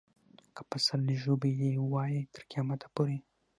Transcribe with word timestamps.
که 0.55 0.61
په 0.69 0.77
سل 0.85 1.01
ژبو 1.21 1.47
یې 1.61 1.71
وایې 1.91 2.21
تر 2.33 2.41
قیامته 2.51 2.87
پورې. 2.95 3.17